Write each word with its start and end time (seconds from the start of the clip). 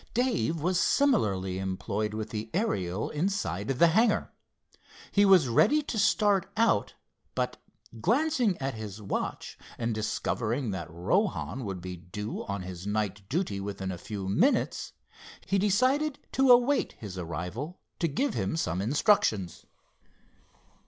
Dave 0.15 0.59
was 0.59 0.79
similarly 0.79 1.59
employed 1.59 2.15
with 2.15 2.31
the 2.31 2.49
Ariel, 2.55 3.11
inside 3.11 3.67
the 3.67 3.89
hangar. 3.89 4.31
He 5.11 5.25
was 5.25 5.47
ready 5.47 5.83
to 5.83 5.99
start 5.99 6.49
out, 6.57 6.95
but 7.35 7.57
glancing 8.01 8.57
at 8.57 8.73
his 8.73 8.99
watch 8.99 9.59
and 9.77 9.93
discovering 9.93 10.71
that 10.71 10.89
Rohan 10.89 11.65
would 11.65 11.81
be 11.81 11.97
due 11.97 12.43
on 12.47 12.63
his 12.63 12.87
night 12.87 13.29
duty 13.29 13.59
within 13.59 13.91
a 13.91 13.97
few 13.99 14.27
minutes, 14.27 14.93
he 15.45 15.59
decided 15.59 16.17
to 16.31 16.49
await 16.49 16.93
his 16.93 17.15
arrival 17.19 17.79
to 17.99 18.07
give 18.07 18.33
him 18.33 18.57
some 18.57 18.81
instructions. 18.81 19.67